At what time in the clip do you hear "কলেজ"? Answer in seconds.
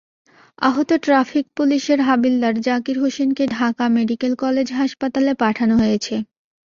4.43-4.67